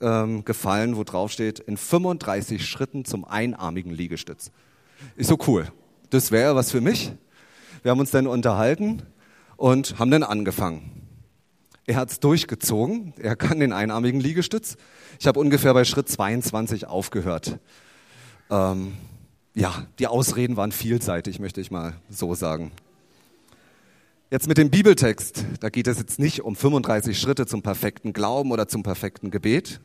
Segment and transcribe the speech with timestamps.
[0.00, 4.50] ähm, gefallen, wo drauf steht, in 35 Schritten zum einarmigen Liegestütz.
[5.16, 5.66] Ist so cool.
[6.10, 7.12] Das wäre was für mich.
[7.82, 9.02] Wir haben uns dann unterhalten
[9.56, 11.02] und haben dann angefangen.
[11.86, 13.14] Er hat es durchgezogen.
[13.18, 14.76] Er kann den einarmigen Liegestütz.
[15.20, 17.58] Ich habe ungefähr bei Schritt 22 aufgehört.
[18.50, 18.94] Ähm,
[19.54, 22.72] ja, die Ausreden waren vielseitig, möchte ich mal so sagen.
[24.28, 28.50] Jetzt mit dem Bibeltext, da geht es jetzt nicht um 35 Schritte zum perfekten Glauben
[28.50, 29.80] oder zum perfekten Gebet.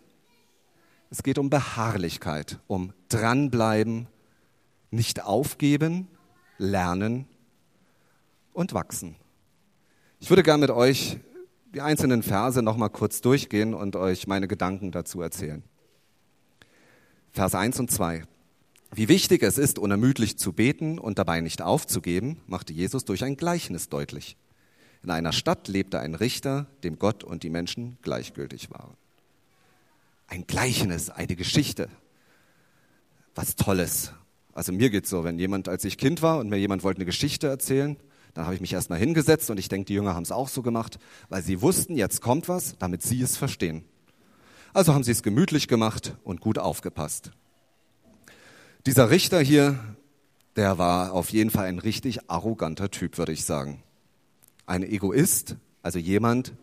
[1.12, 4.08] Es geht um Beharrlichkeit, um dranbleiben,
[4.90, 6.08] nicht aufgeben,
[6.58, 7.28] lernen
[8.52, 9.16] und wachsen.
[10.20, 11.20] Ich würde gerne mit euch
[11.76, 15.62] die einzelnen Verse noch mal kurz durchgehen und euch meine Gedanken dazu erzählen.
[17.30, 18.24] Vers 1 und 2.
[18.94, 23.38] Wie wichtig es ist, unermüdlich zu beten und dabei nicht aufzugeben, machte Jesus durch ein
[23.38, 24.36] Gleichnis deutlich.
[25.04, 28.96] In einer Stadt lebte ein Richter, dem Gott und die Menschen gleichgültig waren.
[30.28, 31.88] Ein Gleichnis, eine Geschichte.
[33.34, 34.12] Was Tolles.
[34.54, 37.06] Also mir geht's so, wenn jemand, als ich Kind war und mir jemand wollte eine
[37.06, 37.96] Geschichte erzählen,
[38.34, 40.62] dann habe ich mich erstmal hingesetzt und ich denke, die Jünger haben es auch so
[40.62, 41.00] gemacht,
[41.30, 43.86] weil sie wussten, jetzt kommt was, damit sie es verstehen.
[44.74, 47.32] Also haben sie es gemütlich gemacht und gut aufgepasst.
[48.86, 49.80] Dieser Richter hier,
[50.56, 53.84] der war auf jeden Fall ein richtig arroganter Typ, würde ich sagen.
[54.66, 56.54] Ein Egoist, also jemand,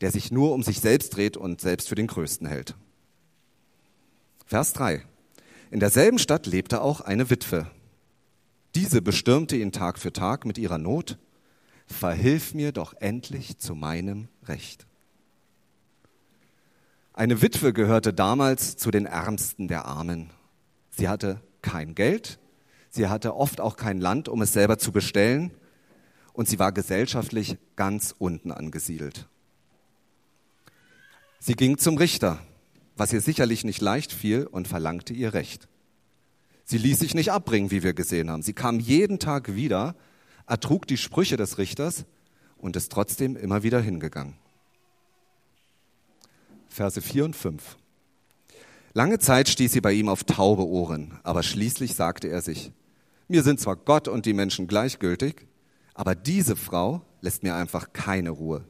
[0.00, 2.74] der sich nur um sich selbst dreht und selbst für den Größten hält.
[4.46, 5.04] Vers 3.
[5.70, 7.70] In derselben Stadt lebte auch eine Witwe,
[8.74, 11.18] diese bestürmte ihn Tag für Tag mit ihrer Not.
[11.86, 14.86] Verhilf mir doch endlich zu meinem Recht.
[17.12, 20.30] Eine Witwe gehörte damals zu den Ärmsten der Armen.
[20.90, 22.38] Sie hatte kein Geld,
[22.90, 25.52] sie hatte oft auch kein Land, um es selber zu bestellen,
[26.32, 29.28] und sie war gesellschaftlich ganz unten angesiedelt.
[31.40, 32.38] Sie ging zum Richter,
[32.96, 35.68] was ihr sicherlich nicht leicht fiel, und verlangte ihr Recht.
[36.64, 38.42] Sie ließ sich nicht abbringen, wie wir gesehen haben.
[38.42, 39.94] Sie kam jeden Tag wieder,
[40.46, 42.04] ertrug die Sprüche des Richters
[42.56, 44.34] und ist trotzdem immer wieder hingegangen.
[46.68, 47.76] Verse 4 und 5.
[48.94, 52.72] Lange Zeit stieß sie bei ihm auf taube Ohren, aber schließlich sagte er sich,
[53.26, 55.46] mir sind zwar Gott und die Menschen gleichgültig,
[55.94, 58.64] aber diese Frau lässt mir einfach keine Ruhe.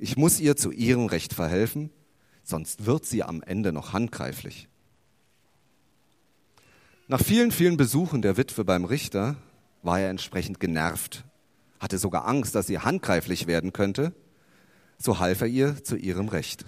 [0.00, 1.90] Ich muss ihr zu ihrem Recht verhelfen,
[2.42, 4.68] sonst wird sie am Ende noch handgreiflich.
[7.06, 9.36] Nach vielen, vielen Besuchen der Witwe beim Richter
[9.82, 11.24] war er entsprechend genervt,
[11.78, 14.12] hatte sogar Angst, dass sie handgreiflich werden könnte.
[14.98, 16.64] So half er ihr zu ihrem Recht.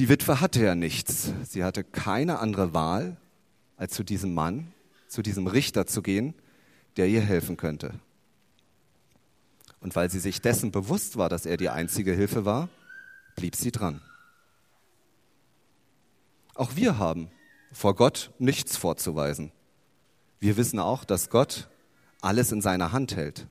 [0.00, 1.30] Die Witwe hatte ja nichts.
[1.46, 3.18] Sie hatte keine andere Wahl,
[3.76, 4.72] als zu diesem Mann,
[5.08, 6.32] zu diesem Richter zu gehen,
[6.96, 7.92] der ihr helfen könnte.
[9.78, 12.70] Und weil sie sich dessen bewusst war, dass er die einzige Hilfe war,
[13.36, 14.00] blieb sie dran.
[16.54, 17.30] Auch wir haben
[17.70, 19.52] vor Gott nichts vorzuweisen.
[20.38, 21.68] Wir wissen auch, dass Gott
[22.22, 23.48] alles in seiner Hand hält.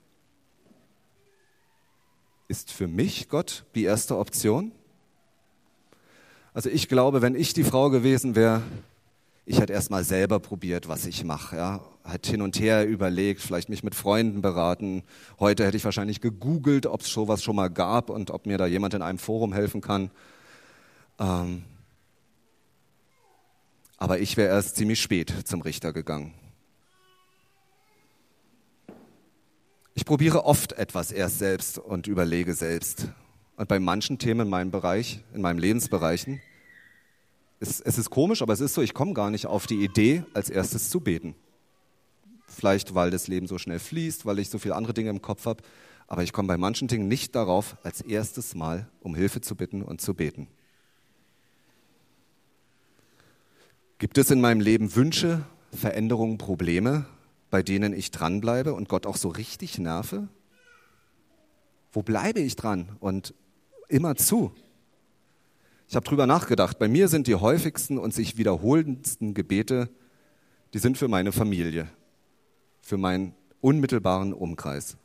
[2.48, 4.72] Ist für mich Gott die erste Option?
[6.52, 8.62] Also ich glaube, wenn ich die Frau gewesen wäre,
[9.46, 11.56] ich hätte erst mal selber probiert, was ich mache.
[11.56, 11.80] Ja?
[12.04, 15.02] Hätte hin und her überlegt, vielleicht mich mit Freunden beraten.
[15.38, 18.66] Heute hätte ich wahrscheinlich gegoogelt, ob es sowas schon mal gab und ob mir da
[18.66, 20.10] jemand in einem Forum helfen kann.
[21.18, 21.64] Ähm,
[23.96, 26.32] aber ich wäre erst ziemlich spät zum Richter gegangen.
[29.94, 33.08] Ich probiere oft etwas erst selbst und überlege selbst.
[33.60, 36.40] Und bei manchen Themen in meinem Bereich, in meinen Lebensbereichen,
[37.58, 40.24] ist, es ist komisch, aber es ist so, ich komme gar nicht auf die Idee,
[40.32, 41.34] als erstes zu beten.
[42.46, 45.44] Vielleicht, weil das Leben so schnell fließt, weil ich so viele andere Dinge im Kopf
[45.44, 45.62] habe.
[46.06, 49.82] Aber ich komme bei manchen Dingen nicht darauf, als erstes Mal um Hilfe zu bitten
[49.82, 50.48] und zu beten.
[53.98, 57.04] Gibt es in meinem Leben Wünsche, Veränderungen, Probleme,
[57.50, 60.28] bei denen ich dranbleibe und Gott auch so richtig nerve?
[61.92, 63.34] Wo bleibe ich dran und
[63.90, 64.52] immer zu?
[65.88, 66.78] Ich habe drüber nachgedacht.
[66.78, 69.88] Bei mir sind die häufigsten und sich wiederholendsten Gebete,
[70.72, 71.88] die sind für meine Familie,
[72.80, 74.96] für meinen unmittelbaren Umkreis.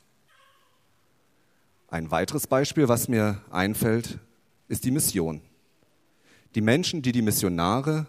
[1.88, 4.20] Ein weiteres Beispiel, was mir einfällt,
[4.68, 5.42] ist die Mission.
[6.54, 8.06] Die Menschen, die die Missionare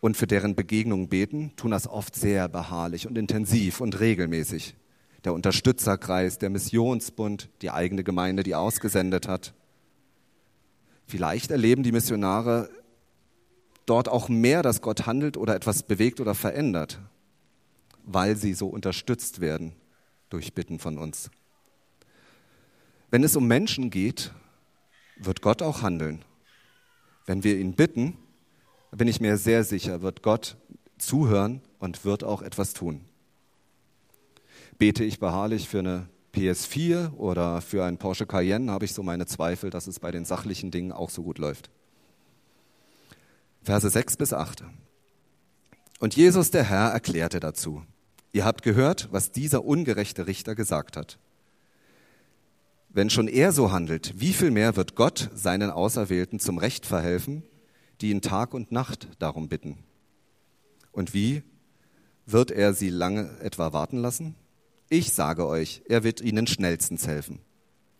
[0.00, 4.76] und für deren Begegnung beten, tun das oft sehr beharrlich und intensiv und regelmäßig.
[5.24, 9.54] Der Unterstützerkreis, der Missionsbund, die eigene Gemeinde, die ausgesendet hat.
[11.08, 12.68] Vielleicht erleben die Missionare
[13.86, 17.00] dort auch mehr, dass Gott handelt oder etwas bewegt oder verändert,
[18.04, 19.72] weil sie so unterstützt werden
[20.28, 21.30] durch Bitten von uns.
[23.10, 24.34] Wenn es um Menschen geht,
[25.16, 26.22] wird Gott auch handeln
[27.24, 28.18] Wenn wir ihn bitten,
[28.90, 30.58] bin ich mir sehr sicher, wird Gott
[30.98, 33.00] zuhören und wird auch etwas tun.
[34.76, 36.08] Bete ich beharrlich für eine
[36.38, 40.24] PS4 oder für einen Porsche Cayenne, habe ich so meine Zweifel, dass es bei den
[40.24, 41.70] sachlichen Dingen auch so gut läuft.
[43.62, 44.62] Verse 6 bis 8.
[45.98, 47.82] Und Jesus der Herr erklärte dazu,
[48.32, 51.18] ihr habt gehört, was dieser ungerechte Richter gesagt hat.
[52.88, 57.42] Wenn schon er so handelt, wie viel mehr wird Gott seinen Auserwählten zum Recht verhelfen,
[58.00, 59.78] die ihn Tag und Nacht darum bitten?
[60.92, 61.42] Und wie
[62.26, 64.36] wird er sie lange etwa warten lassen?
[64.90, 67.40] Ich sage euch, er wird ihnen schnellstens helfen.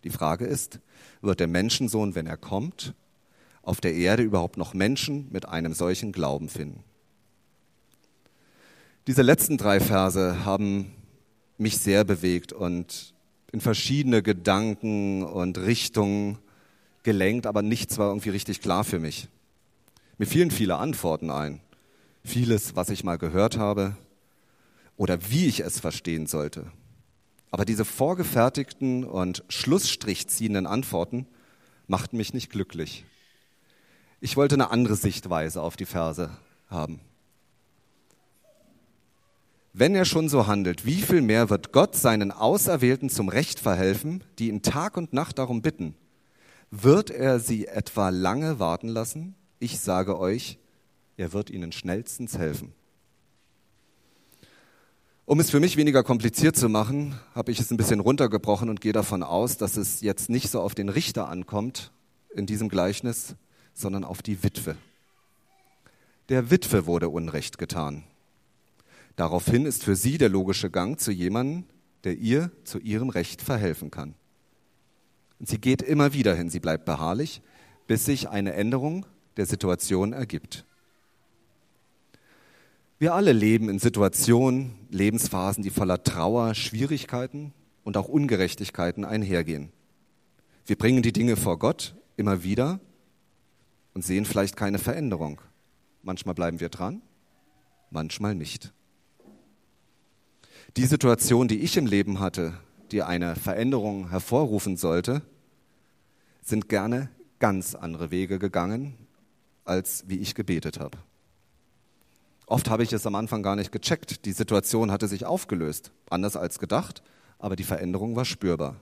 [0.04, 0.80] Die Frage ist,
[1.20, 2.94] wird der Menschensohn, wenn er kommt,
[3.62, 6.82] auf der Erde überhaupt noch Menschen mit einem solchen Glauben finden?
[9.06, 10.94] Diese letzten drei Verse haben
[11.58, 13.14] mich sehr bewegt und
[13.52, 16.38] in verschiedene Gedanken und Richtungen
[17.02, 19.28] gelenkt, aber nichts war irgendwie richtig klar für mich.
[20.16, 21.60] Mir fielen viele Antworten ein.
[22.24, 23.96] Vieles, was ich mal gehört habe
[24.98, 26.70] oder wie ich es verstehen sollte.
[27.50, 31.26] Aber diese vorgefertigten und Schlussstrich ziehenden Antworten
[31.86, 33.06] machten mich nicht glücklich.
[34.20, 36.30] Ich wollte eine andere Sichtweise auf die Verse
[36.68, 37.00] haben.
[39.72, 44.24] Wenn er schon so handelt, wie viel mehr wird Gott seinen Auserwählten zum Recht verhelfen,
[44.38, 45.94] die ihn Tag und Nacht darum bitten?
[46.70, 49.36] Wird er sie etwa lange warten lassen?
[49.60, 50.58] Ich sage euch,
[51.16, 52.74] er wird ihnen schnellstens helfen.
[55.28, 58.80] Um es für mich weniger kompliziert zu machen, habe ich es ein bisschen runtergebrochen und
[58.80, 61.92] gehe davon aus, dass es jetzt nicht so auf den Richter ankommt
[62.34, 63.34] in diesem Gleichnis,
[63.74, 64.74] sondern auf die Witwe.
[66.30, 68.04] Der Witwe wurde Unrecht getan.
[69.16, 71.64] Daraufhin ist für sie der logische Gang zu jemandem,
[72.04, 74.14] der ihr zu ihrem Recht verhelfen kann.
[75.38, 77.42] Und sie geht immer wieder hin, sie bleibt beharrlich,
[77.86, 79.04] bis sich eine Änderung
[79.36, 80.64] der Situation ergibt.
[83.00, 87.52] Wir alle leben in Situationen, Lebensphasen, die voller Trauer, Schwierigkeiten
[87.84, 89.70] und auch Ungerechtigkeiten einhergehen.
[90.66, 92.80] Wir bringen die Dinge vor Gott immer wieder
[93.94, 95.40] und sehen vielleicht keine Veränderung.
[96.02, 97.00] Manchmal bleiben wir dran,
[97.90, 98.72] manchmal nicht.
[100.76, 102.54] Die Situation, die ich im Leben hatte,
[102.90, 105.22] die eine Veränderung hervorrufen sollte,
[106.42, 108.94] sind gerne ganz andere Wege gegangen,
[109.64, 110.98] als wie ich gebetet habe.
[112.48, 114.24] Oft habe ich es am Anfang gar nicht gecheckt.
[114.24, 117.02] Die Situation hatte sich aufgelöst, anders als gedacht,
[117.38, 118.76] aber die Veränderung war spürbar.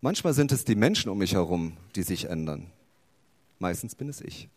[0.00, 2.70] Manchmal sind es die Menschen um mich herum, die sich ändern.
[3.58, 4.48] Meistens bin es ich.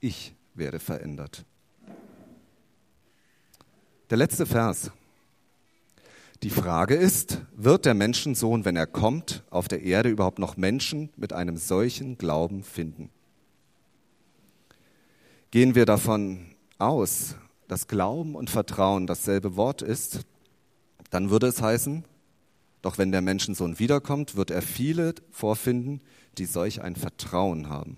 [0.00, 1.44] Ich werde verändert.
[4.10, 4.90] Der letzte Vers.
[6.42, 11.10] Die Frage ist, wird der Menschensohn, wenn er kommt, auf der Erde überhaupt noch Menschen
[11.16, 13.10] mit einem solchen Glauben finden?
[15.56, 17.34] Gehen wir davon aus,
[17.66, 20.26] dass Glauben und Vertrauen dasselbe Wort ist,
[21.08, 22.04] dann würde es heißen,
[22.82, 26.02] doch wenn der Menschensohn wiederkommt, wird er viele vorfinden,
[26.36, 27.96] die solch ein Vertrauen haben.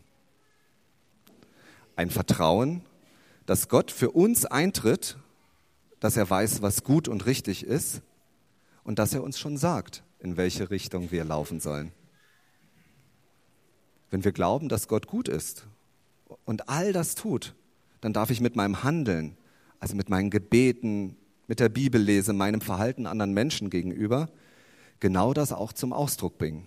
[1.96, 2.82] Ein Vertrauen,
[3.44, 5.18] dass Gott für uns eintritt,
[5.98, 8.02] dass er weiß, was gut und richtig ist
[8.84, 11.90] und dass er uns schon sagt, in welche Richtung wir laufen sollen.
[14.12, 15.66] Wenn wir glauben, dass Gott gut ist
[16.48, 17.54] und all das tut,
[18.00, 19.36] dann darf ich mit meinem Handeln,
[19.80, 21.14] also mit meinen Gebeten,
[21.46, 24.30] mit der Bibellese, meinem Verhalten anderen Menschen gegenüber,
[24.98, 26.66] genau das auch zum Ausdruck bringen.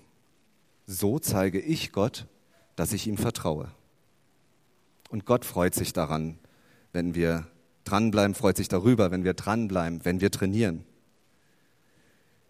[0.85, 2.27] So zeige ich Gott,
[2.75, 3.71] dass ich ihm vertraue.
[5.09, 6.37] Und Gott freut sich daran,
[6.93, 7.47] wenn wir
[7.83, 10.83] dranbleiben, freut sich darüber, wenn wir dranbleiben, wenn wir trainieren.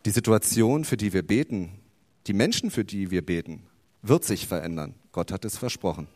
[0.03, 1.79] Die Situation, für die wir beten,
[2.27, 3.63] die Menschen, für die wir beten,
[4.01, 4.95] wird sich verändern.
[5.13, 6.09] Gott hat es versprochen.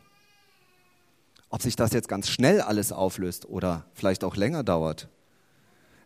[1.56, 5.08] Ob sich das jetzt ganz schnell alles auflöst oder vielleicht auch länger dauert,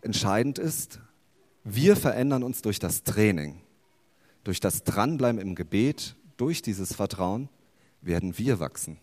[0.00, 1.00] entscheidend ist,
[1.64, 3.60] wir verändern uns durch das Training,
[4.44, 7.48] durch das Dranbleiben im Gebet, durch dieses Vertrauen
[8.00, 8.98] werden wir wachsen.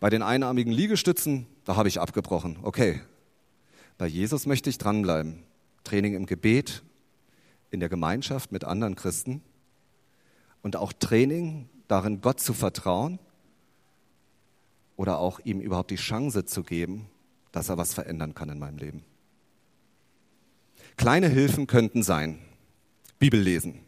[0.00, 2.56] Bei den einarmigen Liegestützen, da habe ich abgebrochen.
[2.62, 3.02] Okay.
[3.98, 5.42] Bei Jesus möchte ich dranbleiben.
[5.84, 6.82] Training im Gebet,
[7.70, 9.42] in der Gemeinschaft mit anderen Christen
[10.62, 13.18] und auch Training darin, Gott zu vertrauen
[14.96, 17.06] oder auch ihm überhaupt die Chance zu geben,
[17.52, 19.04] dass er was verändern kann in meinem Leben.
[20.96, 22.38] Kleine Hilfen könnten sein,
[23.18, 23.80] Bibel lesen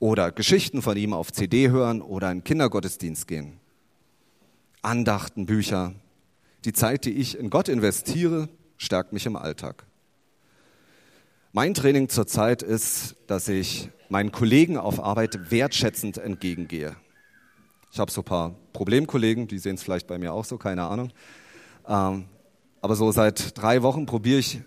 [0.00, 3.60] oder Geschichten von ihm auf CD hören oder in Kindergottesdienst gehen.
[4.82, 5.94] Andachten, Bücher.
[6.64, 9.84] Die Zeit, die ich in Gott investiere, stärkt mich im Alltag.
[11.52, 16.96] Mein Training zurzeit ist, dass ich meinen Kollegen auf Arbeit wertschätzend entgegengehe.
[17.92, 20.84] Ich habe so ein paar Problemkollegen, die sehen es vielleicht bei mir auch so, keine
[20.84, 21.10] Ahnung.
[21.88, 22.26] Ähm,
[22.80, 24.60] aber so seit drei Wochen probiere ich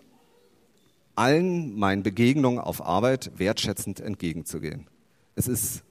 [1.15, 4.87] allen meinen Begegnungen auf Arbeit wertschätzend entgegenzugehen.
[5.35, 5.83] Es ist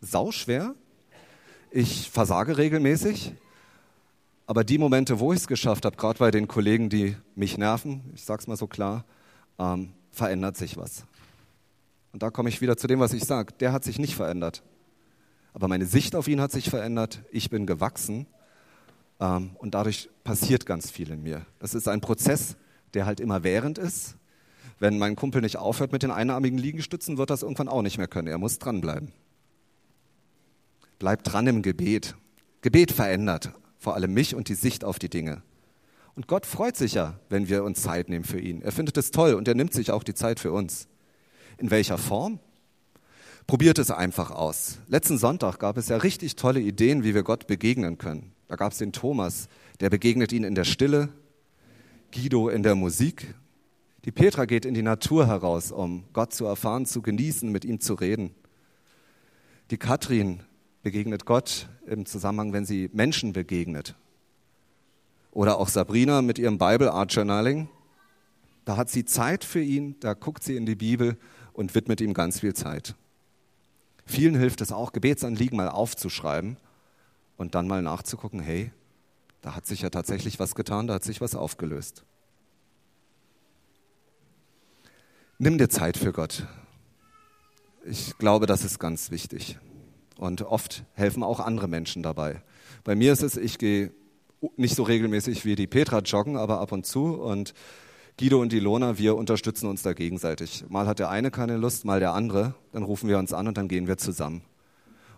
[0.00, 0.74] sauschwer.
[1.70, 3.34] Ich versage regelmäßig.
[4.46, 8.10] Aber die Momente, wo ich es geschafft habe, gerade bei den Kollegen, die mich nerven,
[8.14, 9.04] ich sage es mal so klar,
[9.60, 11.04] ähm, verändert sich was.
[12.12, 13.52] Und da komme ich wieder zu dem, was ich sage.
[13.60, 14.64] Der hat sich nicht verändert.
[15.52, 17.22] Aber meine Sicht auf ihn hat sich verändert.
[17.30, 18.26] Ich bin gewachsen.
[19.20, 21.46] Ähm, und dadurch passiert ganz viel in mir.
[21.58, 22.56] Das ist ein Prozess,
[22.94, 24.16] der halt immer während ist.
[24.78, 28.08] Wenn mein Kumpel nicht aufhört mit den einarmigen Liegestützen, wird das irgendwann auch nicht mehr
[28.08, 28.28] können.
[28.28, 29.12] Er muss dranbleiben.
[30.98, 32.16] Bleib dran im Gebet.
[32.62, 35.42] Gebet verändert vor allem mich und die Sicht auf die Dinge.
[36.14, 38.60] Und Gott freut sich ja, wenn wir uns Zeit nehmen für ihn.
[38.60, 40.86] Er findet es toll und er nimmt sich auch die Zeit für uns.
[41.56, 42.38] In welcher Form?
[43.46, 44.78] Probiert es einfach aus.
[44.86, 48.32] Letzten Sonntag gab es ja richtig tolle Ideen, wie wir Gott begegnen können.
[48.48, 49.48] Da gab es den Thomas,
[49.80, 51.08] der begegnet ihn in der Stille,
[52.12, 53.34] Guido in der Musik.
[54.04, 57.80] Die Petra geht in die Natur heraus, um Gott zu erfahren, zu genießen, mit ihm
[57.80, 58.34] zu reden.
[59.70, 60.40] Die Katrin
[60.82, 63.94] begegnet Gott im Zusammenhang, wenn sie Menschen begegnet.
[65.30, 67.68] Oder auch Sabrina mit ihrem Bible Art Journaling.
[68.64, 71.16] Da hat sie Zeit für ihn, da guckt sie in die Bibel
[71.52, 72.94] und widmet ihm ganz viel Zeit.
[74.10, 76.56] Vielen hilft es auch, Gebetsanliegen mal aufzuschreiben
[77.36, 78.72] und dann mal nachzugucken, hey,
[79.40, 82.02] da hat sich ja tatsächlich was getan, da hat sich was aufgelöst.
[85.38, 86.48] Nimm dir Zeit für Gott.
[87.84, 89.58] Ich glaube, das ist ganz wichtig.
[90.18, 92.42] Und oft helfen auch andere Menschen dabei.
[92.82, 93.92] Bei mir ist es, ich gehe
[94.56, 97.14] nicht so regelmäßig wie die Petra joggen, aber ab und zu.
[97.14, 97.54] Und
[98.20, 100.66] Guido und Ilona, wir unterstützen uns da gegenseitig.
[100.68, 102.52] Mal hat der eine keine Lust, mal der andere.
[102.70, 104.42] Dann rufen wir uns an und dann gehen wir zusammen.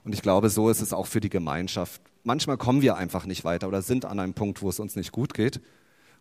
[0.04, 2.00] Und ich glaube, so ist es auch für die Gemeinschaft.
[2.22, 5.10] Manchmal kommen wir einfach nicht weiter oder sind an einem Punkt, wo es uns nicht
[5.10, 5.60] gut geht,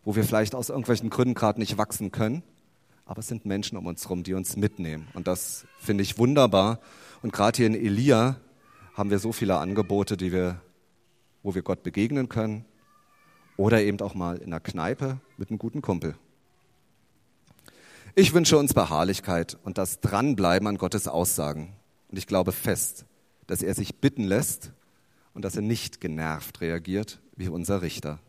[0.04, 2.42] wo wir vielleicht aus irgendwelchen Gründen gerade nicht wachsen können.
[3.06, 5.08] Aber es sind Menschen um uns herum, die uns mitnehmen.
[5.14, 6.80] Und das finde ich wunderbar.
[7.22, 8.38] Und gerade hier in Elia
[8.96, 10.60] haben wir so viele Angebote, die wir,
[11.44, 12.66] wo wir Gott begegnen können.
[13.56, 16.16] Oder eben auch mal in der Kneipe mit einem guten Kumpel.
[18.14, 21.74] Ich wünsche uns Beharrlichkeit und das Dranbleiben an Gottes Aussagen.
[22.10, 23.06] Und ich glaube fest,
[23.48, 24.74] dass er sich bitten lässt
[25.34, 28.20] und dass er nicht genervt reagiert wie unser Richter.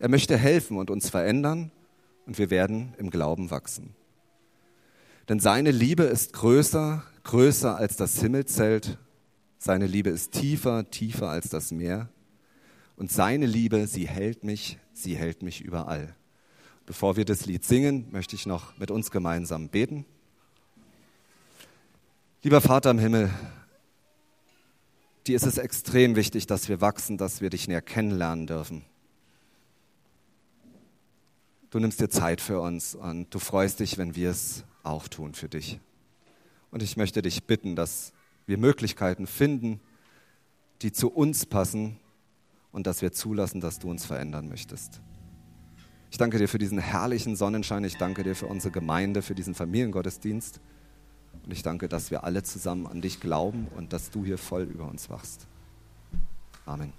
[0.00, 1.70] Er möchte helfen und uns verändern
[2.26, 3.94] und wir werden im Glauben wachsen.
[5.28, 8.98] Denn seine Liebe ist größer, größer als das Himmelzelt.
[9.58, 12.08] Seine Liebe ist tiefer, tiefer als das Meer.
[12.96, 16.14] Und seine Liebe, sie hält mich, sie hält mich überall.
[16.86, 20.04] Bevor wir das Lied singen, möchte ich noch mit uns gemeinsam beten.
[22.42, 23.30] Lieber Vater im Himmel,
[25.26, 28.84] dir ist es extrem wichtig, dass wir wachsen, dass wir dich näher kennenlernen dürfen.
[31.70, 35.32] Du nimmst dir Zeit für uns und du freust dich, wenn wir es auch tun
[35.32, 35.80] für dich.
[36.70, 38.12] Und ich möchte dich bitten, dass
[38.46, 39.80] wir Möglichkeiten finden,
[40.82, 41.98] die zu uns passen
[42.72, 45.00] und dass wir zulassen, dass du uns verändern möchtest.
[46.14, 47.82] Ich danke dir für diesen herrlichen Sonnenschein.
[47.82, 50.60] Ich danke dir für unsere Gemeinde, für diesen Familiengottesdienst.
[51.44, 54.62] Und ich danke, dass wir alle zusammen an dich glauben und dass du hier voll
[54.62, 55.48] über uns wachst.
[56.66, 56.92] Amen.